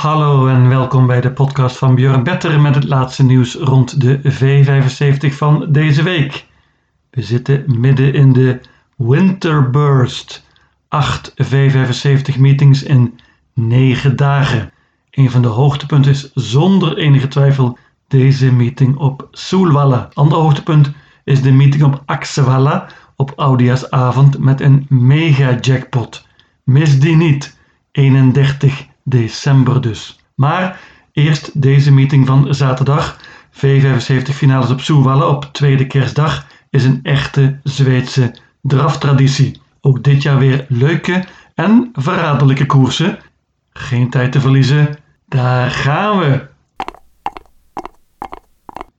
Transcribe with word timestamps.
Hallo 0.00 0.46
en 0.46 0.68
welkom 0.68 1.06
bij 1.06 1.20
de 1.20 1.32
podcast 1.32 1.76
van 1.76 1.94
Björn 1.94 2.22
Better 2.22 2.60
met 2.60 2.74
het 2.74 2.84
laatste 2.84 3.24
nieuws 3.24 3.54
rond 3.54 4.00
de 4.00 4.20
V75 4.22 5.34
van 5.34 5.72
deze 5.72 6.02
week. 6.02 6.46
We 7.10 7.22
zitten 7.22 7.64
midden 7.80 8.14
in 8.14 8.32
de 8.32 8.60
Winterburst. 8.96 10.46
8 10.88 11.34
V75 11.44 12.38
meetings 12.38 12.82
in 12.82 13.20
9 13.54 14.16
dagen. 14.16 14.72
Een 15.10 15.30
van 15.30 15.42
de 15.42 15.48
hoogtepunten 15.48 16.10
is 16.10 16.32
zonder 16.34 16.96
enige 16.96 17.28
twijfel 17.28 17.78
deze 18.08 18.52
meeting 18.52 18.96
op 18.96 19.28
Soelwalla. 19.30 20.08
Ander 20.12 20.38
hoogtepunt 20.38 20.92
is 21.24 21.42
de 21.42 21.52
meeting 21.52 21.82
op 21.82 22.02
Axevalla 22.06 22.86
op 23.16 23.32
Oudejaarsavond 23.36 24.38
met 24.38 24.60
een 24.60 24.86
mega 24.88 25.58
jackpot. 25.60 26.26
Mis 26.64 27.00
die 27.00 27.16
niet. 27.16 27.58
31 27.92 28.88
december 29.04 29.80
dus. 29.80 30.18
Maar 30.34 30.80
eerst 31.12 31.62
deze 31.62 31.92
meeting 31.92 32.26
van 32.26 32.54
zaterdag. 32.54 33.18
V75 33.52 34.32
finales 34.32 34.70
op 34.70 34.80
Soelwalla 34.80 35.26
op 35.26 35.44
tweede 35.52 35.86
kerstdag 35.86 36.46
is 36.70 36.84
een 36.84 37.00
echte 37.02 37.58
Zweedse 37.62 38.34
draftraditie. 38.62 39.60
Ook 39.80 40.04
dit 40.04 40.22
jaar 40.22 40.38
weer 40.38 40.66
leuke 40.68 41.24
en 41.54 41.90
verraderlijke 41.92 42.66
koersen. 42.66 43.18
Geen 43.72 44.10
tijd 44.10 44.32
te 44.32 44.40
verliezen. 44.40 44.96
Daar 45.28 45.70
gaan 45.70 46.18
we. 46.18 46.48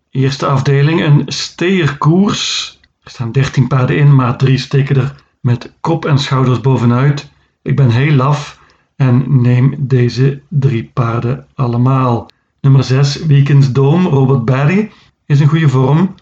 Eerste 0.09 0.45
afdeling, 0.45 1.01
een 1.01 1.23
steerkoers. 1.25 2.79
Er 3.03 3.11
staan 3.11 3.31
13 3.31 3.67
paarden 3.67 3.97
in, 3.97 4.15
maar 4.15 4.37
drie 4.37 4.57
steken 4.57 4.95
er 4.95 5.15
met 5.39 5.73
kop 5.81 6.05
en 6.05 6.17
schouders 6.17 6.61
bovenuit. 6.61 7.29
Ik 7.61 7.75
ben 7.75 7.89
heel 7.89 8.13
laf 8.13 8.59
en 9.01 9.41
neem 9.41 9.75
deze 9.77 10.41
drie 10.47 10.89
paarden 10.93 11.47
allemaal. 11.55 12.29
Nummer 12.59 12.83
6, 12.83 13.25
Weekends 13.25 13.71
Dome, 13.71 14.09
Robert 14.09 14.45
Barry, 14.45 14.91
is 15.25 15.39
in 15.39 15.47
goede 15.47 15.69
vorm. 15.69 16.15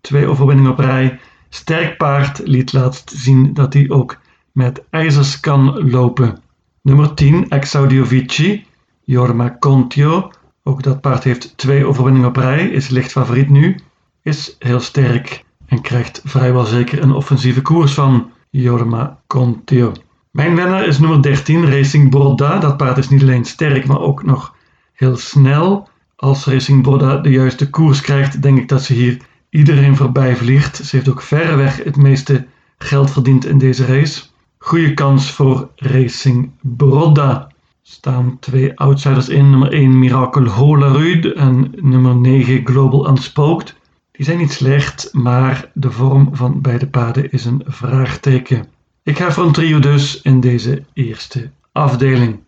Twee 0.00 0.26
overwinningen 0.26 0.70
op 0.70 0.78
rij. 0.78 1.20
Sterk 1.48 1.96
paard 1.96 2.40
liet 2.44 2.72
laatst 2.72 3.12
zien 3.14 3.54
dat 3.54 3.72
hij 3.72 3.90
ook 3.90 4.18
met 4.52 4.84
ijzers 4.90 5.40
kan 5.40 5.90
lopen. 5.90 6.38
Nummer 6.82 7.14
10, 7.14 7.48
Exaudiovici, 7.48 8.64
Jorma 9.04 9.56
Contio. 9.60 10.30
Ook 10.62 10.82
dat 10.82 11.00
paard 11.00 11.24
heeft 11.24 11.56
twee 11.56 11.86
overwinningen 11.86 12.28
op 12.28 12.36
rij, 12.36 12.68
is 12.68 12.88
licht 12.88 13.12
favoriet 13.12 13.50
nu. 13.50 13.76
Is 14.22 14.56
heel 14.58 14.80
sterk 14.80 15.44
en 15.66 15.80
krijgt 15.80 16.20
vrijwel 16.24 16.64
zeker 16.64 17.02
een 17.02 17.12
offensieve 17.12 17.62
koers 17.62 17.94
van 17.94 18.30
Jorma 18.50 19.20
Contio. 19.26 19.92
Mijn 20.36 20.56
winnaar 20.56 20.86
is 20.86 20.98
nummer 20.98 21.22
13, 21.22 21.70
Racing 21.70 22.10
Broda. 22.10 22.58
Dat 22.58 22.76
paard 22.76 22.98
is 22.98 23.08
niet 23.08 23.22
alleen 23.22 23.44
sterk, 23.44 23.86
maar 23.86 24.00
ook 24.00 24.24
nog 24.24 24.54
heel 24.92 25.16
snel. 25.16 25.88
Als 26.16 26.44
Racing 26.44 26.82
Broda 26.82 27.16
de 27.16 27.30
juiste 27.30 27.70
koers 27.70 28.00
krijgt, 28.00 28.42
denk 28.42 28.58
ik 28.58 28.68
dat 28.68 28.82
ze 28.82 28.92
hier 28.92 29.16
iedereen 29.50 29.96
voorbij 29.96 30.36
vliegt. 30.36 30.76
Ze 30.76 30.96
heeft 30.96 31.08
ook 31.08 31.22
verreweg 31.22 31.84
het 31.84 31.96
meeste 31.96 32.46
geld 32.78 33.10
verdiend 33.10 33.46
in 33.46 33.58
deze 33.58 33.86
race. 33.86 34.22
Goede 34.58 34.94
kans 34.94 35.30
voor 35.30 35.68
Racing 35.76 36.50
Broda. 36.60 37.50
Staan 37.82 38.36
twee 38.40 38.78
outsiders 38.78 39.28
in, 39.28 39.50
nummer 39.50 39.72
1 39.72 39.98
Miracle 39.98 40.48
Holarud 40.48 41.32
en 41.32 41.72
nummer 41.80 42.16
9 42.16 42.66
Global 42.66 43.08
Unspooked. 43.08 43.74
Die 44.12 44.24
zijn 44.24 44.38
niet 44.38 44.52
slecht, 44.52 45.08
maar 45.12 45.70
de 45.74 45.90
vorm 45.90 46.28
van 46.32 46.60
beide 46.60 46.86
paarden 46.86 47.30
is 47.32 47.44
een 47.44 47.62
vraagteken. 47.66 48.74
Ik 49.06 49.18
ga 49.18 49.32
voor 49.32 49.44
een 49.44 49.52
trio 49.52 49.78
dus 49.78 50.22
in 50.22 50.40
deze 50.40 50.82
eerste 50.92 51.50
afdeling. 51.72 52.38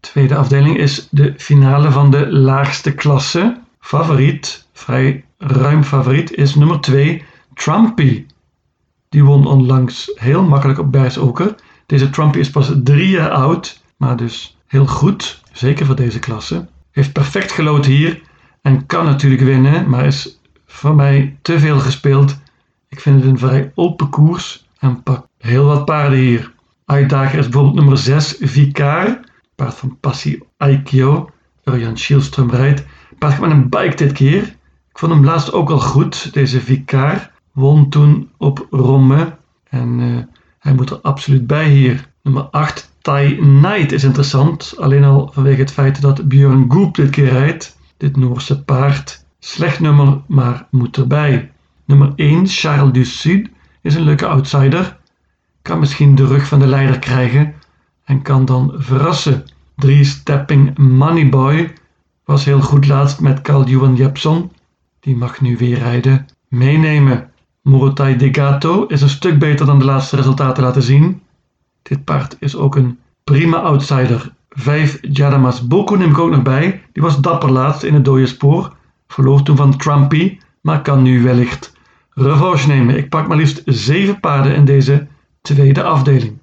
Tweede 0.00 0.36
afdeling 0.36 0.78
is 0.78 1.08
de 1.10 1.34
finale 1.36 1.90
van 1.90 2.10
de 2.10 2.32
laagste 2.32 2.94
klasse. 2.94 3.60
Favoriet, 3.80 4.66
vrij 4.72 5.24
ruim 5.38 5.84
favoriet, 5.84 6.32
is 6.32 6.54
nummer 6.54 6.80
2, 6.80 7.24
Trumpy. 7.54 8.26
Die 9.08 9.24
won 9.24 9.46
onlangs 9.46 10.12
heel 10.14 10.42
makkelijk 10.42 10.78
op 10.78 10.92
Bersoker. 10.92 11.54
Deze 11.86 12.10
Trumpy 12.10 12.38
is 12.38 12.50
pas 12.50 12.72
drie 12.82 13.08
jaar 13.08 13.30
oud, 13.30 13.82
maar 13.96 14.16
dus 14.16 14.56
heel 14.66 14.86
goed, 14.86 15.42
zeker 15.52 15.86
voor 15.86 15.96
deze 15.96 16.18
klasse. 16.18 16.66
Heeft 16.90 17.12
perfect 17.12 17.52
gelood 17.52 17.86
hier 17.86 18.20
en 18.62 18.86
kan 18.86 19.04
natuurlijk 19.04 19.42
winnen, 19.42 19.88
maar 19.88 20.06
is 20.06 20.38
voor 20.66 20.94
mij 20.94 21.36
te 21.42 21.58
veel 21.58 21.78
gespeeld 21.78 22.42
ik 22.94 23.00
vind 23.00 23.20
het 23.20 23.30
een 23.30 23.38
vrij 23.38 23.72
open 23.74 24.08
koers 24.08 24.66
en 24.78 25.02
pak 25.02 25.26
heel 25.38 25.64
wat 25.64 25.84
paarden 25.84 26.18
hier. 26.18 26.52
Uitdager 26.84 27.38
is 27.38 27.44
bijvoorbeeld 27.44 27.74
nummer 27.74 27.98
6, 27.98 28.36
Vicar. 28.40 29.20
Paard 29.54 29.74
van 29.74 29.96
Passie 30.00 30.42
Aikio. 30.56 31.30
Urjan 31.64 31.98
Schielström 31.98 32.50
rijdt. 32.50 32.84
Paard 33.18 33.40
met 33.40 33.50
een 33.50 33.68
bike 33.68 33.96
dit 33.96 34.12
keer. 34.12 34.42
Ik 34.90 34.98
vond 34.98 35.12
hem 35.12 35.24
laatst 35.24 35.52
ook 35.52 35.70
al 35.70 35.78
goed, 35.78 36.32
deze 36.32 36.60
Vicar. 36.60 37.30
Won 37.52 37.88
toen 37.88 38.30
op 38.36 38.66
Romme. 38.70 39.36
En 39.68 39.98
uh, 39.98 40.18
hij 40.58 40.74
moet 40.74 40.90
er 40.90 41.00
absoluut 41.00 41.46
bij 41.46 41.68
hier. 41.68 42.08
Nummer 42.22 42.42
8, 42.42 42.92
Tai 43.00 43.36
Knight 43.36 43.92
is 43.92 44.04
interessant. 44.04 44.74
Alleen 44.78 45.04
al 45.04 45.30
vanwege 45.32 45.60
het 45.60 45.72
feit 45.72 46.00
dat 46.00 46.28
Björn 46.28 46.72
Goop 46.72 46.94
dit 46.94 47.10
keer 47.10 47.28
rijdt. 47.28 47.78
Dit 47.96 48.16
Noorse 48.16 48.64
paard. 48.64 49.24
Slecht 49.38 49.80
nummer, 49.80 50.20
maar 50.26 50.66
moet 50.70 50.96
erbij. 50.96 51.52
Nummer 51.86 52.12
1, 52.16 52.46
Charles 52.46 52.92
du 52.92 53.04
Sud, 53.04 53.48
is 53.82 53.94
een 53.94 54.02
leuke 54.02 54.26
outsider. 54.26 54.98
Kan 55.62 55.78
misschien 55.78 56.14
de 56.14 56.26
rug 56.26 56.46
van 56.46 56.58
de 56.58 56.66
leider 56.66 56.98
krijgen 56.98 57.54
en 58.04 58.22
kan 58.22 58.44
dan 58.44 58.72
verrassen. 58.76 59.44
3, 59.76 60.04
Stepping 60.04 60.78
Moneyboy 60.78 61.72
was 62.24 62.44
heel 62.44 62.60
goed 62.60 62.86
laatst 62.86 63.20
met 63.20 63.40
Carl 63.40 63.64
Johan 63.64 63.96
Jepson. 63.96 64.52
Die 65.00 65.16
mag 65.16 65.40
nu 65.40 65.56
weer 65.56 65.78
rijden. 65.78 66.26
Meenemen. 66.48 67.30
Morotai 67.62 68.16
Degato 68.16 68.86
is 68.86 69.02
een 69.02 69.08
stuk 69.08 69.38
beter 69.38 69.66
dan 69.66 69.78
de 69.78 69.84
laatste 69.84 70.16
resultaten 70.16 70.62
laten 70.62 70.82
zien. 70.82 71.22
Dit 71.82 72.04
paard 72.04 72.36
is 72.40 72.56
ook 72.56 72.76
een 72.76 72.98
prima 73.24 73.56
outsider. 73.56 74.32
5 74.50 74.98
Jadamas 75.00 75.66
Boko 75.66 75.94
neem 75.94 76.10
ik 76.10 76.18
ook 76.18 76.30
nog 76.30 76.42
bij. 76.42 76.82
Die 76.92 77.02
was 77.02 77.20
dapper 77.20 77.50
laatst 77.50 77.82
in 77.82 77.94
het 77.94 78.04
dode 78.04 78.26
spoor. 78.26 78.76
Verloor 79.08 79.42
toen 79.42 79.56
van 79.56 79.76
Trumpy, 79.76 80.38
maar 80.60 80.82
kan 80.82 81.02
nu 81.02 81.22
wellicht 81.22 81.73
revanche 82.14 82.68
nemen. 82.68 82.96
Ik 82.96 83.08
pak 83.08 83.28
maar 83.28 83.36
liefst 83.36 83.62
zeven 83.64 84.20
paarden 84.20 84.54
in 84.54 84.64
deze 84.64 85.06
tweede 85.42 85.82
afdeling. 85.82 86.38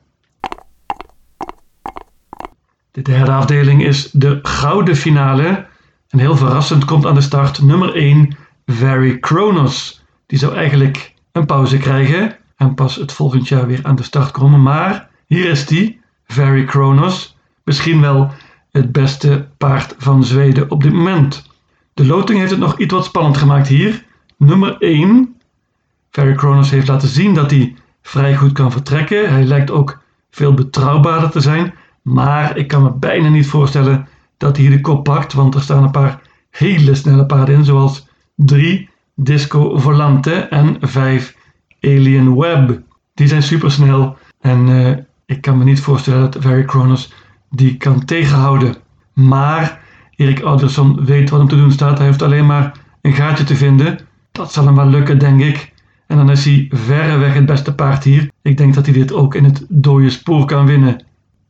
De 2.92 3.02
derde 3.02 3.32
afdeling 3.32 3.84
is 3.84 4.12
de 4.12 4.40
gouden 4.42 4.96
finale. 4.96 5.66
En 6.10 6.20
heel 6.20 6.36
verrassend 6.36 6.86
komt 6.86 7.06
aan 7.06 7.16
de 7.16 7.22
start 7.22 7.62
nummer 7.62 7.96
1, 7.96 8.38
Very 8.66 9.20
Kronos. 9.20 10.04
Die 10.26 10.40
zou 10.40 10.56
eigenlijk 10.56 11.14
een 11.32 11.46
pauze 11.46 11.78
krijgen 11.78 12.38
en 12.58 12.74
pas 12.74 12.96
het 12.96 13.12
volgend 13.12 13.48
jaar 13.48 13.68
weer 13.68 13.80
aan 13.84 13.96
de 13.96 14.04
start 14.04 14.32
komen. 14.32 14.62
Maar 14.62 15.10
hier 15.26 15.50
is 15.50 15.66
die, 15.66 16.02
Very 16.26 16.66
Kronos. 16.66 17.38
Misschien 17.64 18.02
wel 18.02 18.32
het 18.72 18.92
beste 18.92 19.48
paard 19.58 19.96
van 19.98 20.24
Zweden 20.24 20.72
op 20.72 20.84
dit 20.84 20.94
moment. 20.94 21.50
De 21.94 22.06
loting 22.06 22.40
heeft 22.40 22.52
het 22.52 22.60
nog 22.60 22.80
iets 22.80 22.94
wat 22.94 23.06
spannend 23.06 23.38
gemaakt 23.38 23.68
hier. 23.68 24.06
Nummer 24.38 24.78
1, 24.80 25.36
Ferry 26.12 26.36
Kronos 26.36 26.70
heeft 26.70 26.88
laten 26.88 27.08
zien 27.08 27.34
dat 27.34 27.52
hij 27.52 27.76
vrij 28.02 28.36
goed 28.36 28.52
kan 28.52 28.72
vertrekken. 28.72 29.30
Hij 29.30 29.44
lijkt 29.44 29.72
ook 29.72 30.02
veel 30.30 30.54
betrouwbaarder 30.54 31.30
te 31.30 31.40
zijn. 31.40 31.74
Maar 32.02 32.58
ik 32.58 32.68
kan 32.68 32.84
me 32.84 32.92
bijna 32.92 33.30
niet 33.30 33.48
voorstellen 33.48 34.08
dat 34.38 34.58
hij 34.58 34.70
de 34.70 34.82
kop 34.82 35.04
pakt. 35.04 35.34
Want 35.34 35.56
er 35.56 35.62
staan 35.62 35.84
een 35.84 35.92
paar 35.92 36.22
hele 36.50 36.96
snelle 36.96 37.26
paarden 37.26 37.56
in. 37.56 37.66
Zoals 37.66 38.08
3 38.36 38.90
Disco 39.16 39.78
Volante 39.78 40.34
en 40.34 40.78
5 40.80 41.36
Alien 41.82 42.36
Web. 42.36 42.82
Die 43.14 43.28
zijn 43.28 43.44
supersnel. 43.44 44.18
En 44.40 44.68
uh, 44.68 44.98
ik 45.26 45.42
kan 45.42 45.58
me 45.58 45.64
niet 45.64 45.82
voorstellen 45.82 46.32
dat 46.32 46.44
Ferry 46.44 46.64
Kronos 46.64 47.14
die 47.50 47.78
kan 47.78 48.06
tegenhouden. 48.06 48.76
Maar 49.14 49.80
Erik 50.16 50.42
Alderson 50.42 51.06
weet 51.06 51.30
wat 51.30 51.40
hem 51.40 51.50
te 51.50 51.56
doen 51.56 51.72
staat. 51.72 51.98
Hij 51.98 52.08
heeft 52.08 52.22
alleen 52.22 52.46
maar 52.46 52.72
een 53.02 53.14
gaatje 53.14 53.44
te 53.44 53.56
vinden. 53.56 54.00
Dat 54.32 54.54
zal 54.54 54.66
hem 54.66 54.76
wel 54.76 54.88
lukken, 54.88 55.20
denk 55.20 55.42
ik. 55.42 55.71
En 56.12 56.18
dan 56.18 56.30
is 56.30 56.46
hij 56.46 56.68
verreweg 56.70 57.34
het 57.34 57.46
beste 57.46 57.76
paard 57.76 58.04
hier. 58.04 58.30
Ik 58.42 58.58
denk 58.58 58.74
dat 58.74 58.86
hij 58.86 58.94
dit 58.94 59.14
ook 59.14 59.36
in 59.36 59.44
het 59.44 59.66
dode 59.70 60.10
spoor 60.10 60.46
kan 60.46 60.66
winnen. 60.66 61.04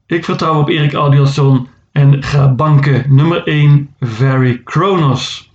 Ik 0.05 0.25
vertrouw 0.25 0.59
op 0.59 0.69
Erik 0.69 0.93
Adielson 0.93 1.67
en 1.91 2.23
ga 2.23 2.53
banken. 2.53 3.15
Nummer 3.15 3.47
1, 3.47 3.89
Very 3.99 4.61
Kronos. 4.63 5.51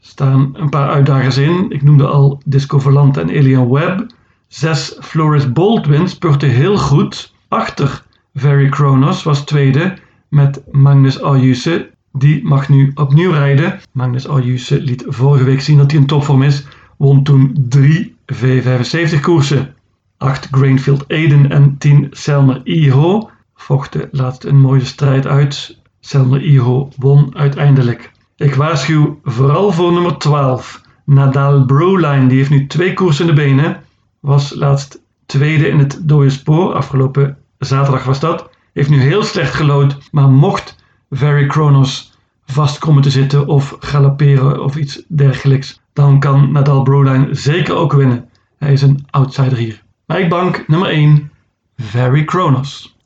Staan 0.00 0.50
een 0.52 0.68
paar 0.68 0.88
uitdagers 0.88 1.36
in. 1.36 1.66
Ik 1.68 1.82
noemde 1.82 2.06
al 2.06 2.40
Disco 2.44 2.78
Volante 2.78 3.20
en 3.20 3.28
Alien 3.28 3.70
Web. 3.70 4.06
6, 4.48 4.96
Floris 5.00 5.52
Baldwin 5.52 6.08
spurte 6.08 6.46
heel 6.46 6.78
goed. 6.78 7.34
Achter 7.48 8.02
Very 8.34 8.68
Kronos 8.68 9.22
was 9.22 9.44
tweede 9.44 9.94
met 10.28 10.62
Magnus 10.70 11.22
Ayuse. 11.22 11.90
Die 12.12 12.44
mag 12.44 12.68
nu 12.68 12.90
opnieuw 12.94 13.30
rijden. 13.30 13.80
Magnus 13.92 14.28
Ayuse 14.28 14.80
liet 14.80 15.04
vorige 15.06 15.44
week 15.44 15.60
zien 15.60 15.78
dat 15.78 15.90
hij 15.90 16.00
in 16.00 16.06
topvorm 16.06 16.42
is. 16.42 16.66
Won 16.96 17.22
toen 17.22 17.56
drie 17.68 18.18
V75 18.34 19.20
koersen. 19.20 19.74
8 20.16 20.48
Grainfield 20.50 21.08
Aiden 21.08 21.50
en 21.50 21.78
10 21.78 22.06
Selmer 22.10 22.60
Iho. 22.64 23.30
vochten 23.54 24.08
laatst 24.10 24.44
een 24.44 24.60
mooie 24.60 24.84
strijd 24.84 25.26
uit. 25.26 25.78
Selmer 26.00 26.42
Iho 26.42 26.88
won 26.96 27.36
uiteindelijk. 27.36 28.12
Ik 28.36 28.54
waarschuw 28.54 29.20
vooral 29.24 29.72
voor 29.72 29.92
nummer 29.92 30.16
12. 30.16 30.80
Nadal 31.04 31.64
Broline, 31.64 32.26
die 32.26 32.36
heeft 32.36 32.50
nu 32.50 32.66
twee 32.66 32.92
koersen 32.92 33.28
in 33.28 33.34
de 33.34 33.42
benen. 33.42 33.82
Was 34.20 34.54
laatst 34.54 35.02
tweede 35.26 35.68
in 35.68 35.78
het 35.78 36.00
dode 36.02 36.30
spoor, 36.30 36.74
afgelopen 36.74 37.38
zaterdag 37.58 38.04
was 38.04 38.20
dat. 38.20 38.50
Heeft 38.72 38.90
nu 38.90 39.00
heel 39.00 39.22
slecht 39.22 39.54
gelood, 39.54 39.98
maar 40.10 40.28
mocht 40.28 40.76
Very 41.10 41.46
Kronos 41.46 42.12
vast 42.46 42.78
komen 42.78 43.02
te 43.02 43.10
zitten 43.10 43.46
of 43.46 43.76
galopperen 43.80 44.64
of 44.64 44.76
iets 44.76 45.02
dergelijks, 45.08 45.79
dan 46.00 46.18
kan 46.18 46.52
Nadal 46.52 46.82
Broline 46.82 47.34
zeker 47.34 47.74
ook 47.74 47.92
winnen. 47.92 48.28
Hij 48.58 48.72
is 48.72 48.82
een 48.82 49.06
outsider 49.10 49.58
hier. 49.58 49.82
Mijn 50.06 50.28
bank 50.28 50.64
nummer 50.68 50.88
1, 50.88 51.30
Very 51.76 52.24
Kronos. 52.24 52.96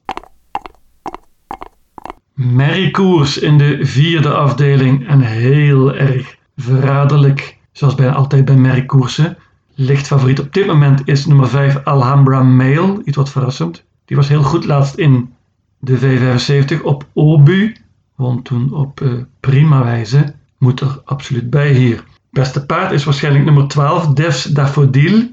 Merry 2.34 2.90
Koers 2.90 3.38
in 3.38 3.58
de 3.58 3.78
vierde 3.80 4.34
afdeling 4.34 5.06
en 5.06 5.20
heel 5.20 5.94
erg 5.94 6.36
verraderlijk, 6.56 7.58
zoals 7.72 7.94
bijna 7.94 8.12
altijd 8.12 8.44
bij 8.44 8.56
Merry 8.56 8.84
Koersen. 8.84 9.36
Licht 9.74 10.06
favoriet 10.06 10.40
op 10.40 10.52
dit 10.52 10.66
moment 10.66 11.02
is 11.04 11.26
nummer 11.26 11.48
5 11.48 11.84
Alhambra 11.84 12.42
Mail, 12.42 13.00
iets 13.04 13.16
wat 13.16 13.30
verrassend. 13.30 13.84
Die 14.04 14.16
was 14.16 14.28
heel 14.28 14.42
goed 14.42 14.64
laatst 14.64 14.94
in 14.94 15.34
de 15.78 15.98
V75 15.98 16.82
op 16.82 17.06
Obu, 17.12 17.76
won 18.14 18.42
toen 18.42 18.72
op 18.72 19.00
uh, 19.00 19.12
prima 19.40 19.84
wijze. 19.84 20.34
Moet 20.58 20.80
er 20.80 21.00
absoluut 21.04 21.50
bij 21.50 21.72
hier. 21.72 22.04
Beste 22.34 22.66
paard 22.66 22.92
is 22.92 23.04
waarschijnlijk 23.04 23.44
nummer 23.44 23.68
12 23.68 24.06
Devs 24.06 24.44
Daffodil. 24.44 25.28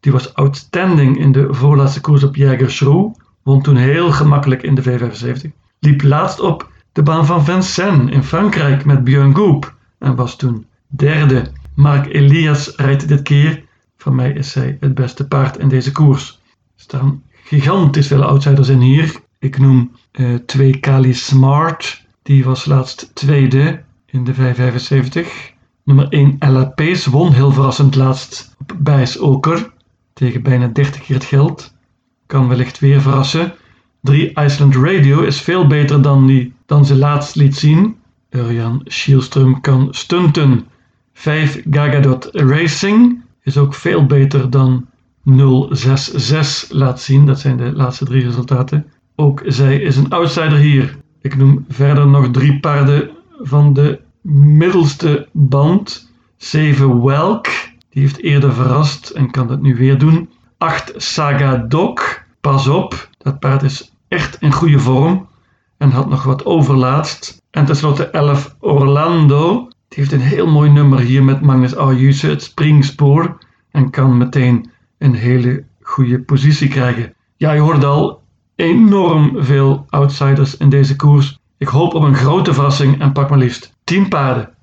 Die 0.00 0.12
was 0.12 0.34
outstanding 0.34 1.18
in 1.18 1.32
de 1.32 1.54
voorlaatste 1.54 2.00
koers 2.00 2.24
op 2.24 2.36
Jägersroe. 2.36 3.14
Won 3.42 3.62
toen 3.62 3.76
heel 3.76 4.10
gemakkelijk 4.10 4.62
in 4.62 4.74
de 4.74 4.82
V75 4.82 5.62
liep 5.84 6.02
laatst 6.02 6.40
op 6.40 6.70
de 6.92 7.02
baan 7.02 7.26
van 7.26 7.44
Vincennes 7.44 8.10
in 8.10 8.22
Frankrijk 8.22 8.84
met 8.84 9.04
Björn 9.04 9.34
Goop 9.36 9.74
en 9.98 10.14
was 10.14 10.36
toen 10.36 10.66
derde. 10.86 11.50
Mark 11.74 12.06
Elias 12.06 12.72
rijdt 12.76 13.08
dit 13.08 13.22
keer. 13.22 13.64
Van 13.96 14.14
mij 14.14 14.32
is 14.32 14.54
hij 14.54 14.76
het 14.80 14.94
beste 14.94 15.26
paard 15.26 15.58
in 15.58 15.68
deze 15.68 15.92
koers. 15.92 16.40
Er 16.76 16.82
staan 16.82 17.22
gigantisch 17.44 18.06
veel 18.06 18.22
outsiders 18.22 18.68
in 18.68 18.80
hier. 18.80 19.20
Ik 19.38 19.58
noem 19.58 19.92
uh, 20.12 20.34
twee 20.46 20.78
Kali 20.78 21.14
Smart. 21.14 22.04
Die 22.22 22.44
was 22.44 22.64
laatst 22.64 23.10
tweede 23.14 23.82
in 24.06 24.24
de 24.24 24.34
575. 24.34 25.52
Nummer 25.84 26.08
1 26.08 26.36
Ella 26.38 26.64
Pace 26.64 27.10
won 27.10 27.32
heel 27.32 27.52
verrassend 27.52 27.94
laatst 27.94 28.56
op 28.60 28.76
Bijs 28.78 29.18
Oker. 29.18 29.72
Tegen 30.12 30.42
bijna 30.42 30.66
30 30.66 31.02
keer 31.02 31.16
het 31.16 31.24
geld. 31.24 31.74
Kan 32.26 32.48
wellicht 32.48 32.78
weer 32.78 33.00
verrassen. 33.00 33.52
3 34.00 34.32
Iceland 34.34 34.74
Radio 34.74 35.20
is 35.20 35.40
veel 35.40 35.66
beter 35.66 36.02
dan, 36.02 36.26
die, 36.26 36.52
dan 36.66 36.86
ze 36.86 36.96
laatst 36.96 37.34
liet 37.34 37.56
zien. 37.56 37.96
Urjan 38.30 38.80
Schielström 38.84 39.60
kan 39.60 39.88
stunten. 39.90 40.66
5 41.12 41.62
Gagadot 41.70 42.28
Racing 42.32 43.22
is 43.42 43.56
ook 43.56 43.74
veel 43.74 44.06
beter 44.06 44.50
dan 44.50 44.86
066 45.24 46.70
laat 46.70 47.00
zien. 47.00 47.26
Dat 47.26 47.40
zijn 47.40 47.56
de 47.56 47.72
laatste 47.72 48.04
drie 48.04 48.24
resultaten. 48.24 48.86
Ook 49.16 49.42
zij 49.46 49.80
is 49.80 49.96
een 49.96 50.10
outsider 50.10 50.58
hier. 50.58 50.96
Ik 51.20 51.36
noem 51.36 51.64
verder 51.68 52.06
nog 52.06 52.30
drie 52.30 52.60
paarden 52.60 53.10
van 53.40 53.72
de 53.72 54.00
middelste 54.32 55.28
band. 55.32 56.12
7 56.36 57.04
Welk, 57.04 57.46
die 57.90 58.02
heeft 58.02 58.22
eerder 58.22 58.52
verrast 58.52 59.10
en 59.10 59.30
kan 59.30 59.46
dat 59.46 59.62
nu 59.62 59.76
weer 59.76 59.98
doen. 59.98 60.30
8 60.58 60.92
Saga 60.96 61.56
Doc, 61.56 62.00
pas 62.40 62.68
op, 62.68 63.08
dat 63.18 63.38
paard 63.38 63.62
is 63.62 63.94
echt 64.08 64.36
in 64.40 64.52
goede 64.52 64.78
vorm 64.78 65.28
en 65.76 65.90
had 65.90 66.08
nog 66.08 66.22
wat 66.22 66.44
overlaatst. 66.44 67.42
En 67.50 67.64
tenslotte 67.64 68.06
11 68.06 68.56
Orlando. 68.60 69.68
Die 69.88 69.98
heeft 69.98 70.12
een 70.12 70.20
heel 70.20 70.46
mooi 70.46 70.70
nummer 70.70 70.98
hier 70.98 71.24
met 71.24 71.40
Magnus 71.40 71.76
Ayuse, 71.76 72.26
het 72.26 72.42
springspoor. 72.42 73.38
En 73.70 73.90
kan 73.90 74.16
meteen 74.16 74.70
een 74.98 75.14
hele 75.14 75.64
goede 75.80 76.20
positie 76.20 76.68
krijgen. 76.68 77.14
Ja, 77.36 77.52
je 77.52 77.60
hoort 77.60 77.84
al 77.84 78.22
enorm 78.54 79.32
veel 79.36 79.86
outsiders 79.88 80.56
in 80.56 80.68
deze 80.68 80.96
koers. 80.96 81.38
Ik 81.58 81.68
hoop 81.68 81.94
op 81.94 82.02
een 82.02 82.14
grote 82.14 82.54
verrassing 82.54 83.00
en 83.00 83.12
pak 83.12 83.30
maar 83.30 83.38
liefst 83.38 83.73
10 83.84 84.08
paarden. 84.08 84.54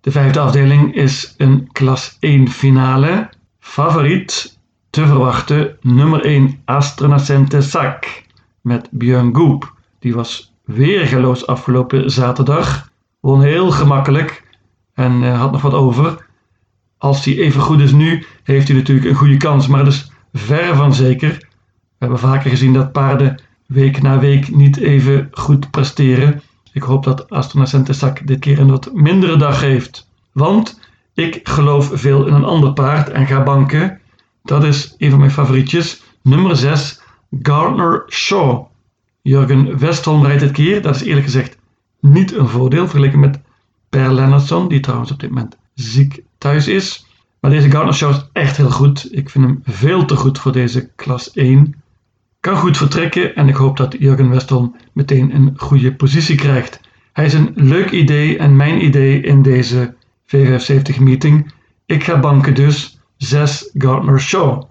De 0.00 0.10
vijfde 0.10 0.40
afdeling 0.40 0.94
is 0.94 1.34
een 1.36 1.68
klas 1.72 2.16
1 2.20 2.48
finale. 2.48 3.30
Favoriet 3.58 4.58
te 4.90 5.06
verwachten 5.06 5.76
nummer 5.80 6.24
1 6.24 6.60
Astronacente 6.64 7.60
Sac 7.60 8.22
met 8.60 8.88
Björn 8.90 9.36
Goop. 9.36 9.74
Die 9.98 10.14
was 10.14 10.54
weergeloos 10.64 11.46
afgelopen 11.46 12.10
zaterdag. 12.10 12.90
Won 13.20 13.42
heel 13.42 13.70
gemakkelijk 13.70 14.44
en 14.94 15.22
uh, 15.22 15.40
had 15.40 15.52
nog 15.52 15.62
wat 15.62 15.74
over. 15.74 16.26
Als 16.98 17.24
hij 17.24 17.38
even 17.38 17.60
goed 17.60 17.80
is 17.80 17.92
nu, 17.92 18.26
heeft 18.42 18.68
hij 18.68 18.76
natuurlijk 18.76 19.06
een 19.06 19.14
goede 19.14 19.36
kans, 19.36 19.66
maar 19.66 19.84
dat 19.84 19.92
is 19.92 20.10
ver 20.32 20.76
van 20.76 20.94
zeker. 20.94 21.30
We 21.30 21.46
hebben 21.98 22.18
vaker 22.18 22.50
gezien 22.50 22.72
dat 22.72 22.92
paarden 22.92 23.40
week 23.66 24.02
na 24.02 24.18
week 24.18 24.54
niet 24.54 24.76
even 24.76 25.28
goed 25.32 25.70
presteren. 25.70 26.42
Ik 26.76 26.82
hoop 26.82 27.04
dat 27.04 27.26
Sac 27.90 28.26
dit 28.26 28.38
keer 28.38 28.58
een 28.58 28.70
wat 28.70 28.90
mindere 28.92 29.36
dag 29.36 29.60
heeft. 29.60 30.08
Want 30.32 30.80
ik 31.14 31.40
geloof 31.48 31.90
veel 31.92 32.26
in 32.26 32.34
een 32.34 32.44
ander 32.44 32.72
paard 32.72 33.08
en 33.08 33.26
ga 33.26 33.42
banken 33.42 34.00
dat 34.42 34.64
is 34.64 34.94
een 34.98 35.10
van 35.10 35.18
mijn 35.18 35.30
favorietjes. 35.30 36.02
Nummer 36.22 36.56
6, 36.56 37.00
Gardner 37.42 38.04
Shaw. 38.08 38.64
Jurgen 39.22 39.78
Westholm 39.78 40.24
rijdt 40.24 40.40
dit 40.40 40.50
keer. 40.50 40.82
Dat 40.82 40.94
is 40.94 41.02
eerlijk 41.02 41.24
gezegd 41.24 41.58
niet 42.00 42.34
een 42.34 42.48
voordeel 42.48 42.88
vergeleken 42.88 43.20
met 43.20 43.40
Per 43.88 44.12
Lennartson, 44.12 44.68
die 44.68 44.80
trouwens 44.80 45.10
op 45.10 45.20
dit 45.20 45.30
moment 45.30 45.56
ziek 45.74 46.22
thuis 46.38 46.68
is. 46.68 47.06
Maar 47.40 47.50
deze 47.50 47.70
Gardner 47.70 47.94
Shaw 47.94 48.10
is 48.10 48.28
echt 48.32 48.56
heel 48.56 48.70
goed. 48.70 49.08
Ik 49.12 49.30
vind 49.30 49.44
hem 49.44 49.60
veel 49.64 50.04
te 50.04 50.16
goed 50.16 50.38
voor 50.38 50.52
deze 50.52 50.90
klas 50.96 51.32
1. 51.32 51.82
Kan 52.46 52.56
goed 52.56 52.76
vertrekken 52.76 53.34
en 53.34 53.48
ik 53.48 53.54
hoop 53.54 53.76
dat 53.76 53.96
Jurgen 53.98 54.30
Westholm 54.30 54.76
meteen 54.92 55.34
een 55.34 55.52
goede 55.56 55.94
positie 55.94 56.36
krijgt. 56.36 56.80
Hij 57.12 57.24
is 57.24 57.34
een 57.34 57.52
leuk 57.54 57.90
idee 57.90 58.38
en 58.38 58.56
mijn 58.56 58.84
idee 58.84 59.20
in 59.20 59.42
deze 59.42 59.94
V75 60.26 61.00
meeting. 61.00 61.52
Ik 61.86 62.04
ga 62.04 62.20
banken 62.20 62.54
dus 62.54 63.00
6 63.16 63.70
Gardner 63.74 64.20
Shaw. 64.20 64.62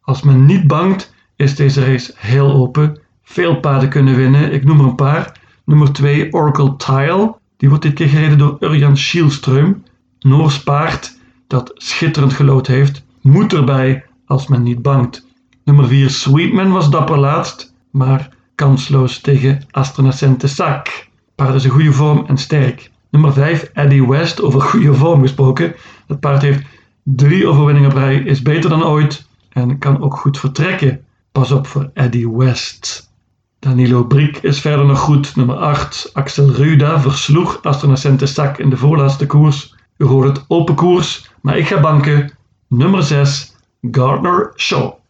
Als 0.00 0.22
men 0.22 0.46
niet 0.46 0.66
bangt, 0.66 1.14
is 1.36 1.54
deze 1.56 1.84
race 1.84 2.12
heel 2.16 2.52
open. 2.52 2.98
Veel 3.22 3.60
paarden 3.60 3.88
kunnen 3.88 4.16
winnen. 4.16 4.52
Ik 4.52 4.64
noem 4.64 4.78
er 4.78 4.86
een 4.86 4.94
paar. 4.94 5.36
Nummer 5.64 5.92
2 5.92 6.32
Oracle 6.32 6.76
Tile. 6.76 7.34
Die 7.56 7.68
wordt 7.68 7.84
dit 7.84 7.94
keer 7.94 8.08
gereden 8.08 8.38
door 8.38 8.56
Urjan 8.60 8.96
Schielström. 8.96 9.82
Noors 10.20 10.62
paard 10.62 11.18
dat 11.46 11.72
schitterend 11.74 12.32
gelood 12.32 12.66
heeft. 12.66 13.04
Moet 13.20 13.52
erbij 13.52 14.04
als 14.26 14.46
men 14.46 14.62
niet 14.62 14.82
bangt. 14.82 15.30
Nummer 15.64 15.86
4 15.86 16.10
Sweetman 16.10 16.72
was 16.72 16.90
dapper 16.90 17.18
laatst, 17.18 17.74
maar 17.90 18.28
kansloos 18.54 19.20
tegen 19.20 19.66
Astronacente 19.70 20.48
Sac. 20.48 21.08
Paard 21.34 21.54
is 21.54 21.64
in 21.64 21.70
goede 21.70 21.92
vorm 21.92 22.24
en 22.26 22.36
sterk. 22.36 22.90
Nummer 23.10 23.32
5 23.32 23.70
Eddie 23.72 24.08
West, 24.08 24.42
over 24.42 24.60
goede 24.60 24.94
vorm 24.94 25.20
gesproken. 25.20 25.74
Het 26.06 26.20
paard 26.20 26.42
heeft 26.42 26.62
Drie 27.04 27.46
overwinningen 27.46 27.90
op 27.90 27.96
rij 27.96 28.16
is 28.16 28.42
beter 28.42 28.70
dan 28.70 28.84
ooit 28.84 29.26
en 29.48 29.78
kan 29.78 30.02
ook 30.02 30.16
goed 30.16 30.38
vertrekken. 30.38 31.04
Pas 31.32 31.50
op 31.50 31.66
voor 31.66 31.90
Eddie 31.94 32.30
West. 32.30 33.10
Danilo 33.58 34.04
Briek 34.04 34.36
is 34.36 34.60
verder 34.60 34.86
nog 34.86 34.98
goed. 34.98 35.36
Nummer 35.36 35.56
8. 35.56 36.10
Axel 36.12 36.50
Ruda 36.50 37.00
versloeg 37.00 37.62
Astronacente 37.62 38.26
Stak 38.26 38.58
in 38.58 38.70
de 38.70 38.76
voorlaatste 38.76 39.26
koers. 39.26 39.74
U 39.96 40.04
hoort 40.04 40.36
het 40.36 40.44
open 40.48 40.74
koers, 40.74 41.30
maar 41.40 41.58
ik 41.58 41.66
ga 41.66 41.80
banken. 41.80 42.32
Nummer 42.68 43.02
6. 43.02 43.56
Gardner 43.90 44.52
Shaw. 44.56 45.01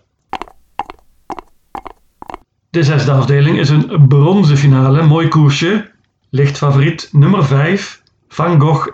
De 2.73 2.83
zesde 2.83 3.12
afdeling 3.12 3.59
is 3.59 3.69
een 3.69 4.07
bronzen 4.09 4.57
finale. 4.57 5.02
Mooi 5.02 5.29
koersje. 5.29 5.91
Licht 6.29 6.57
favoriet 6.57 7.09
nummer 7.12 7.45
5. 7.45 8.02
Van 8.29 8.61
Gogh 8.61 8.88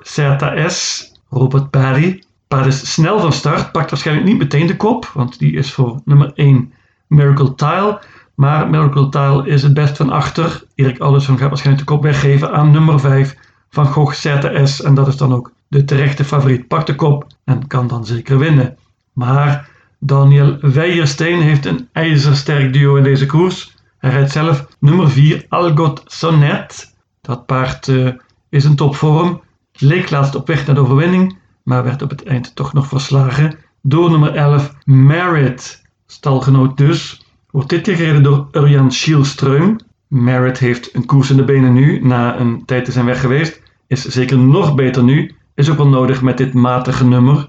S. 0.68 1.12
Robert 1.30 1.70
Parry 1.70 2.22
paard 2.48 2.66
is 2.66 2.92
snel 2.92 3.20
van 3.20 3.32
start, 3.32 3.72
pakt 3.72 3.90
waarschijnlijk 3.90 4.26
niet 4.26 4.38
meteen 4.38 4.66
de 4.66 4.76
kop, 4.76 5.10
want 5.14 5.38
die 5.38 5.52
is 5.52 5.72
voor 5.72 6.00
nummer 6.04 6.32
1 6.34 6.72
Miracle 7.06 7.54
Tile. 7.54 8.00
Maar 8.34 8.70
Miracle 8.70 9.08
Tile 9.08 9.46
is 9.46 9.62
het 9.62 9.74
best 9.74 9.96
van 9.96 10.10
achter. 10.10 10.64
Erik 10.74 10.98
Allison 10.98 11.38
gaat 11.38 11.48
waarschijnlijk 11.48 11.86
de 11.86 11.92
kop 11.94 12.02
weggeven 12.02 12.52
aan 12.52 12.70
nummer 12.70 13.00
5 13.00 13.36
van 13.70 13.86
Gogh 13.86 14.14
ZS. 14.14 14.82
En 14.82 14.94
dat 14.94 15.08
is 15.08 15.16
dan 15.16 15.34
ook 15.34 15.52
de 15.68 15.84
terechte 15.84 16.24
favoriet. 16.24 16.68
Pakt 16.68 16.86
de 16.86 16.94
kop 16.94 17.26
en 17.44 17.66
kan 17.66 17.86
dan 17.86 18.06
zeker 18.06 18.38
winnen. 18.38 18.76
Maar 19.12 19.68
Daniel 19.98 20.58
Weijersteen 20.60 21.40
heeft 21.40 21.66
een 21.66 21.88
ijzersterk 21.92 22.72
duo 22.72 22.96
in 22.96 23.02
deze 23.02 23.26
koers. 23.26 23.76
Hij 23.98 24.10
rijdt 24.10 24.32
zelf 24.32 24.66
nummer 24.80 25.10
4 25.10 25.46
Algot 25.48 26.02
Sonnet. 26.06 26.94
Dat 27.20 27.46
paard 27.46 27.86
uh, 27.86 28.12
is 28.48 28.64
in 28.64 28.76
topvorm. 28.76 29.40
Leek 29.72 30.10
laatst 30.10 30.34
op 30.34 30.46
weg 30.46 30.66
naar 30.66 30.74
de 30.74 30.80
overwinning 30.80 31.36
maar 31.68 31.84
werd 31.84 32.02
op 32.02 32.10
het 32.10 32.24
eind 32.24 32.54
toch 32.54 32.72
nog 32.72 32.86
verslagen 32.86 33.58
door 33.82 34.10
nummer 34.10 34.34
11 34.34 34.74
Merit. 34.84 35.82
Stalgenoot 36.06 36.76
dus 36.76 37.26
Wordt 37.50 37.68
dit 37.68 37.82
keer 37.82 37.96
gereden 37.96 38.22
door 38.22 38.48
Urjan 38.52 38.92
Schielström. 38.92 39.76
Merritt 40.06 40.58
heeft 40.58 40.94
een 40.94 41.06
koers 41.06 41.30
in 41.30 41.36
de 41.36 41.44
benen 41.44 41.72
nu, 41.72 42.00
na 42.02 42.38
een 42.38 42.64
tijd 42.64 42.84
te 42.84 42.92
zijn 42.92 43.04
weg 43.04 43.20
geweest. 43.20 43.62
Is 43.86 44.04
zeker 44.04 44.38
nog 44.38 44.74
beter 44.74 45.02
nu. 45.02 45.34
Is 45.54 45.70
ook 45.70 45.76
wel 45.76 45.88
nodig 45.88 46.22
met 46.22 46.36
dit 46.36 46.54
matige 46.54 47.04
nummer. 47.04 47.48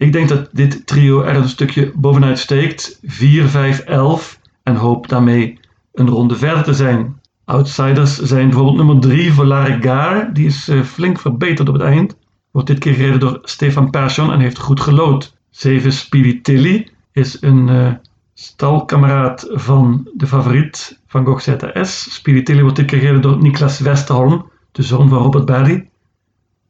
Ik 0.00 0.12
denk 0.12 0.28
dat 0.28 0.48
dit 0.52 0.86
trio 0.86 1.22
er 1.22 1.36
een 1.36 1.48
stukje 1.48 1.92
bovenuit 1.94 2.38
steekt. 2.38 2.98
4, 3.02 3.48
5, 3.48 3.78
11. 3.78 4.40
En 4.62 4.76
hoop 4.76 5.08
daarmee 5.08 5.58
een 5.92 6.08
ronde 6.08 6.36
verder 6.36 6.62
te 6.62 6.74
zijn. 6.74 7.20
Outsiders 7.44 8.18
zijn 8.18 8.48
bijvoorbeeld 8.48 8.76
nummer 8.76 9.00
3 9.00 9.32
Volare 9.32 9.78
Gar. 9.80 10.32
Die 10.32 10.46
is 10.46 10.68
uh, 10.68 10.82
flink 10.82 11.18
verbeterd 11.18 11.68
op 11.68 11.74
het 11.74 11.82
eind. 11.82 12.16
Wordt 12.50 12.68
dit 12.68 12.78
keer 12.78 12.94
gereden 12.94 13.20
door 13.20 13.38
Stefan 13.42 13.90
Persson 13.90 14.32
en 14.32 14.40
heeft 14.40 14.58
goed 14.58 14.80
gelood. 14.80 15.36
7 15.50 15.92
Speedy 15.92 16.40
Tilly 16.40 16.88
is 17.12 17.42
een 17.42 17.68
uh, 17.68 17.92
stalkameraad 18.34 19.48
van 19.50 20.10
de 20.14 20.26
favoriet 20.26 21.00
van 21.06 21.24
Gogh 21.24 21.40
ZS. 21.40 22.20
Tilly 22.22 22.62
wordt 22.62 22.76
dit 22.76 22.86
keer 22.86 22.98
gereden 22.98 23.22
door 23.22 23.42
Niklas 23.42 23.78
Westerholm, 23.78 24.50
de 24.72 24.82
zoon 24.82 25.08
van 25.08 25.18
Robert 25.18 25.44
Barry. 25.44 25.88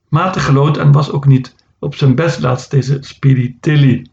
Matig 0.09 0.45
gelood 0.45 0.77
en 0.77 0.93
was 0.93 1.11
ook 1.11 1.27
niet 1.27 1.59
op 1.81 1.95
zijn 1.95 2.15
best 2.15 2.41
laatst 2.41 2.71
deze 2.71 2.99
Speedy 3.01 3.57
Tilly. 3.61 4.07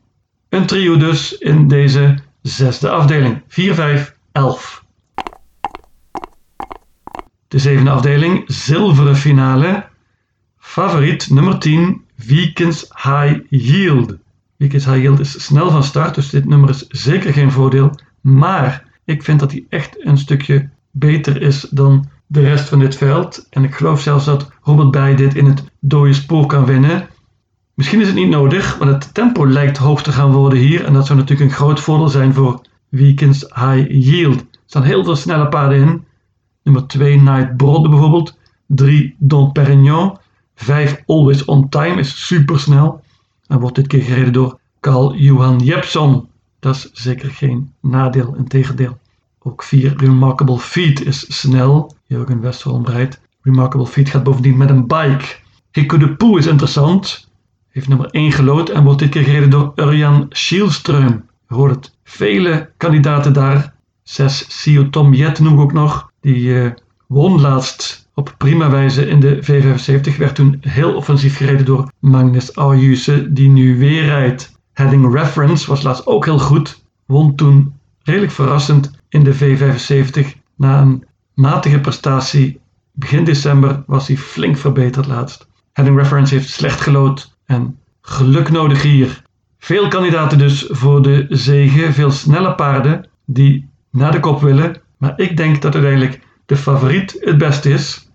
Een 0.49 0.65
trio 0.65 0.97
dus 0.97 1.37
in 1.37 1.67
deze 1.67 2.17
zesde 2.41 2.89
afdeling. 2.89 3.41
4, 3.47 3.73
5, 3.73 4.15
11. 4.31 4.85
De 7.47 7.59
zevende 7.59 7.91
afdeling, 7.91 8.43
zilveren 8.45 9.15
finale. 9.15 9.85
Favoriet 10.57 11.29
nummer 11.29 11.59
10, 11.59 12.01
Weekends 12.15 12.87
High 13.03 13.39
Yield. 13.49 14.13
Weekends 14.55 14.85
High 14.85 14.99
Yield 14.99 15.19
is 15.19 15.43
snel 15.43 15.69
van 15.69 15.83
start, 15.83 16.15
dus 16.15 16.29
dit 16.29 16.45
nummer 16.45 16.69
is 16.69 16.87
zeker 16.87 17.33
geen 17.33 17.51
voordeel. 17.51 17.99
Maar 18.21 18.85
ik 19.05 19.23
vind 19.23 19.39
dat 19.39 19.51
hij 19.51 19.65
echt 19.69 20.05
een 20.05 20.17
stukje 20.17 20.69
beter 20.91 21.41
is 21.41 21.61
dan 21.61 22.09
de 22.25 22.41
rest 22.41 22.69
van 22.69 22.79
dit 22.79 22.95
veld. 22.95 23.47
En 23.49 23.63
ik 23.63 23.75
geloof 23.75 24.01
zelfs 24.01 24.25
dat 24.25 24.51
Robert 24.61 24.91
Bij 24.91 25.15
dit 25.15 25.35
in 25.35 25.45
het 25.45 25.63
dode 25.79 26.13
spoor 26.13 26.45
kan 26.45 26.65
winnen. 26.65 27.07
Misschien 27.77 28.01
is 28.01 28.07
het 28.07 28.15
niet 28.15 28.29
nodig, 28.29 28.77
want 28.77 28.91
het 28.91 29.13
tempo 29.13 29.47
lijkt 29.47 29.77
hoog 29.77 30.03
te 30.03 30.11
gaan 30.11 30.31
worden 30.31 30.59
hier. 30.59 30.85
En 30.85 30.93
dat 30.93 31.05
zou 31.05 31.19
natuurlijk 31.19 31.49
een 31.49 31.55
groot 31.55 31.79
voordeel 31.79 32.09
zijn 32.09 32.33
voor 32.33 32.61
Weekends 32.89 33.41
High 33.41 33.85
Yield. 33.89 34.39
Er 34.39 34.45
staan 34.65 34.83
heel 34.83 35.03
veel 35.03 35.15
snelle 35.15 35.47
paarden 35.47 35.77
in. 35.77 36.05
Nummer 36.63 36.87
2 36.87 37.21
Night 37.21 37.57
Brode 37.57 37.89
bijvoorbeeld. 37.89 38.37
3 38.65 39.15
Don 39.17 39.51
Perignon. 39.51 40.17
5 40.55 41.03
Always 41.05 41.45
On 41.45 41.69
Time 41.69 41.99
is 41.99 42.25
super 42.25 42.59
snel. 42.59 43.03
En 43.47 43.59
wordt 43.59 43.75
dit 43.75 43.87
keer 43.87 44.01
gereden 44.01 44.33
door 44.33 44.59
Carl 44.79 45.15
Johan 45.15 45.59
Jepson. 45.59 46.27
Dat 46.59 46.75
is 46.75 46.89
zeker 46.91 47.31
geen 47.31 47.73
nadeel, 47.81 48.35
integendeel. 48.35 48.97
Ook 49.39 49.63
4 49.63 49.93
Remarkable 49.97 50.59
Feet 50.59 51.05
is 51.05 51.39
snel. 51.39 51.95
Jurgen 52.05 52.41
Westerholm 52.41 52.85
rijdt. 52.85 53.21
Remarkable 53.41 53.87
Feet 53.87 54.09
gaat 54.09 54.23
bovendien 54.23 54.57
met 54.57 54.69
een 54.69 54.87
bike. 54.87 55.35
Hiku 55.71 55.97
de 55.97 56.15
Poe 56.15 56.37
is 56.37 56.45
interessant. 56.45 57.26
Heeft 57.77 57.89
nummer 57.89 58.09
1 58.09 58.31
gelood 58.31 58.69
en 58.69 58.83
wordt 58.83 58.99
dit 58.99 59.09
keer 59.09 59.23
gereden 59.23 59.49
door 59.49 59.71
Urjan 59.75 60.25
Schielström. 60.29 61.25
Je 61.47 61.55
hoort 61.55 61.75
het. 61.75 61.95
Vele 62.03 62.69
kandidaten 62.77 63.33
daar. 63.33 63.73
6 64.03 64.45
Sio 64.61 64.89
Tom 64.89 65.13
Jet 65.13 65.39
noem 65.39 65.53
ik 65.53 65.59
ook 65.59 65.73
nog. 65.73 66.11
Die 66.21 66.39
uh, 66.39 66.71
won 67.07 67.41
laatst 67.41 68.09
op 68.13 68.35
prima 68.37 68.69
wijze 68.69 69.07
in 69.07 69.19
de 69.19 69.39
V75. 69.43 70.17
Werd 70.17 70.35
toen 70.35 70.57
heel 70.61 70.95
offensief 70.95 71.37
gereden 71.37 71.65
door 71.65 71.91
Magnus 71.99 72.55
Ayuse, 72.55 73.33
die 73.33 73.49
nu 73.49 73.77
weer 73.77 74.05
rijdt. 74.05 74.59
Heading 74.73 75.13
Reference 75.13 75.69
was 75.69 75.81
laatst 75.81 76.05
ook 76.05 76.25
heel 76.25 76.39
goed. 76.39 76.83
Won 77.05 77.35
toen 77.35 77.73
redelijk 78.03 78.31
verrassend 78.31 78.91
in 79.09 79.23
de 79.23 79.35
V75. 79.35 80.27
Na 80.55 80.81
een 80.81 81.05
matige 81.33 81.79
prestatie 81.79 82.59
begin 82.91 83.23
december 83.23 83.83
was 83.87 84.07
hij 84.07 84.17
flink 84.17 84.57
verbeterd 84.57 85.07
laatst. 85.07 85.47
Heading 85.73 85.97
Reference 85.97 86.33
heeft 86.33 86.49
slecht 86.49 86.81
gelood 86.81 87.35
en 87.47 87.79
geluk 88.01 88.49
nodig 88.49 88.81
hier. 88.81 89.21
Veel 89.57 89.87
kandidaten 89.87 90.37
dus 90.37 90.65
voor 90.69 91.01
de 91.01 91.25
zegen, 91.29 91.93
veel 91.93 92.11
snelle 92.11 92.55
paarden 92.55 93.07
die 93.25 93.69
naar 93.91 94.11
de 94.11 94.19
kop 94.19 94.41
willen. 94.41 94.81
Maar 94.97 95.13
ik 95.19 95.37
denk 95.37 95.61
dat 95.61 95.73
uiteindelijk 95.73 96.21
de 96.45 96.57
favoriet 96.57 97.17
het 97.19 97.37
beste 97.37 97.69
is. 97.69 98.09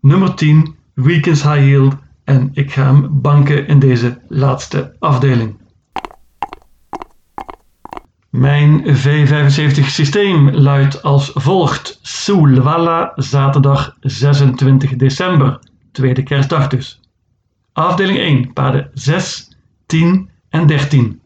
Nummer 0.00 0.34
10, 0.34 0.74
Weekends 0.94 1.42
High 1.42 1.64
Yield. 1.64 1.94
En 2.24 2.50
ik 2.52 2.72
ga 2.72 2.84
hem 2.84 3.08
banken 3.10 3.66
in 3.66 3.78
deze 3.78 4.20
laatste 4.28 4.94
afdeling. 4.98 5.56
Mijn 8.30 8.84
V75 8.86 9.84
systeem 9.86 10.50
luidt 10.50 11.02
als 11.02 11.30
volgt. 11.34 11.98
Soulwalla, 12.02 13.12
zaterdag 13.14 13.96
26 14.00 14.96
december, 14.96 15.58
tweede 15.92 16.22
kerstdag 16.22 16.68
dus. 16.68 17.00
Afdeling 17.78 18.18
1, 18.18 18.52
paarden 18.52 18.90
6, 18.94 19.48
10 19.86 20.28
en 20.50 20.66
13. 20.66 21.20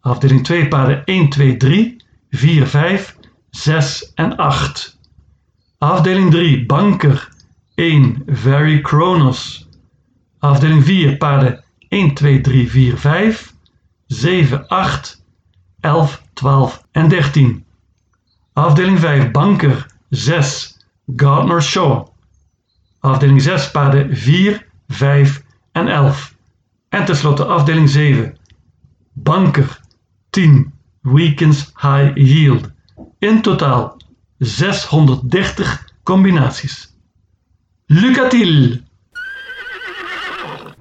Afdeling 0.00 0.44
2, 0.44 0.68
paarden 0.68 1.02
1, 1.04 1.28
2, 1.28 1.56
3, 1.56 1.96
4, 2.30 2.66
5, 2.66 3.16
6 3.50 4.12
en 4.14 4.38
8. 4.38 4.98
Afdeling 5.78 6.30
3, 6.30 6.66
banker 6.66 7.28
1, 7.74 8.22
Very 8.26 8.80
Kronos. 8.80 9.68
Afdeling 10.38 10.84
4, 10.84 11.16
paarden 11.16 11.64
1, 11.88 12.14
2, 12.14 12.40
3, 12.40 12.68
4, 12.68 12.98
5, 12.98 13.54
7, 14.06 14.64
8, 14.68 15.24
11, 15.80 16.20
12 16.34 16.82
en 16.92 17.08
13. 17.08 17.64
Afdeling 18.52 18.98
5, 18.98 19.30
banker 19.30 19.86
6, 20.10 20.78
Gardner 21.06 21.62
Shaw. 21.62 22.06
Afdeling 23.00 23.42
6, 23.42 23.70
paarden 23.70 24.16
4, 24.16 24.66
5 24.88 25.44
en 25.76 25.88
11. 25.88 26.32
En 26.88 27.04
tenslotte 27.04 27.44
afdeling 27.44 27.88
7, 27.88 28.36
banker 29.12 29.80
10, 30.30 30.72
Weekends 31.00 31.72
High 31.74 32.10
Yield. 32.14 32.70
In 33.18 33.42
totaal 33.42 33.96
630 34.38 35.84
combinaties. 36.02 36.94
Lucatil! 37.86 38.82